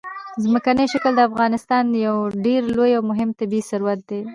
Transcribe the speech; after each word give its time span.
ځمکنی 0.43 0.85
شکل 0.93 1.11
د 1.15 1.19
افغانستان 1.29 1.85
یو 2.05 2.17
ډېر 2.45 2.61
لوی 2.75 2.91
او 2.97 3.03
مهم 3.11 3.29
طبعي 3.39 3.61
ثروت 3.69 3.99
دی. 4.09 4.21